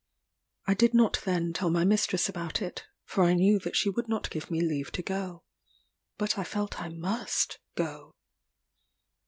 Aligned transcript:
I 0.65 0.73
did 0.73 0.95
not 0.95 1.21
then 1.25 1.53
tell 1.53 1.69
my 1.69 1.85
mistress 1.85 2.27
about 2.27 2.59
it; 2.59 2.85
for 3.05 3.23
I 3.23 3.35
knew 3.35 3.59
that 3.59 3.75
she 3.75 3.87
would 3.91 4.09
not 4.09 4.31
give 4.31 4.49
me 4.49 4.59
leave 4.59 4.91
to 4.93 5.03
go. 5.03 5.43
But 6.17 6.39
I 6.39 6.43
felt 6.43 6.81
I 6.81 6.89
must 6.89 7.59
go. 7.75 8.15